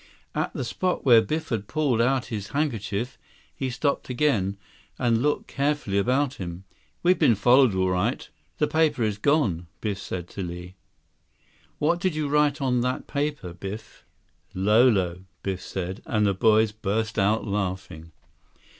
[0.33, 3.19] At the spot where Biff had pulled out his handkerchief,
[3.55, 4.57] he stopped again,
[4.97, 6.63] and looked carefully about him.
[7.03, 8.27] "We've been followed, all right.
[8.57, 10.73] The paper is gone," Biff said to Li.
[11.77, 14.03] "What did you write on that paper, Biff?"
[14.53, 18.11] 83 "'Lolo,'" Biff said, and the boys burst out laughing.